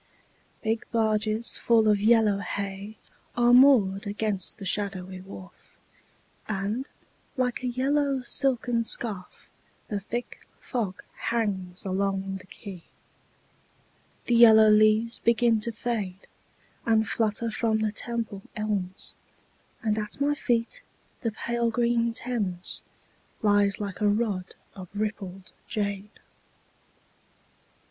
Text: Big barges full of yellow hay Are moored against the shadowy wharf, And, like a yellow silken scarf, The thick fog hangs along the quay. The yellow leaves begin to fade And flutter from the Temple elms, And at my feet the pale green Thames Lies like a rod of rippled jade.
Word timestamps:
Big 0.63 0.83
barges 0.91 1.57
full 1.57 1.87
of 1.87 2.01
yellow 2.01 2.39
hay 2.39 2.97
Are 3.37 3.53
moored 3.53 4.07
against 4.07 4.57
the 4.57 4.65
shadowy 4.65 5.21
wharf, 5.21 5.77
And, 6.49 6.87
like 7.37 7.61
a 7.61 7.67
yellow 7.67 8.23
silken 8.23 8.83
scarf, 8.83 9.51
The 9.89 9.99
thick 9.99 10.47
fog 10.59 11.03
hangs 11.17 11.85
along 11.85 12.37
the 12.37 12.47
quay. 12.47 12.81
The 14.25 14.33
yellow 14.33 14.71
leaves 14.71 15.19
begin 15.19 15.59
to 15.59 15.71
fade 15.71 16.25
And 16.83 17.07
flutter 17.07 17.51
from 17.51 17.81
the 17.81 17.91
Temple 17.91 18.41
elms, 18.55 19.13
And 19.83 19.99
at 19.99 20.19
my 20.19 20.33
feet 20.33 20.81
the 21.21 21.31
pale 21.31 21.69
green 21.69 22.11
Thames 22.15 22.81
Lies 23.43 23.79
like 23.79 24.01
a 24.01 24.09
rod 24.09 24.55
of 24.75 24.89
rippled 24.95 25.51
jade. 25.67 26.19